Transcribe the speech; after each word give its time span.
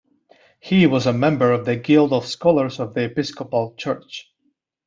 He 0.59 0.87
was 0.87 1.05
a 1.05 1.13
member 1.13 1.51
of 1.51 1.65
the 1.65 1.75
Guild 1.75 2.11
of 2.11 2.25
Scholars 2.25 2.79
of 2.79 2.95
The 2.95 3.03
Episcopal 3.03 3.75
Church. 3.77 4.33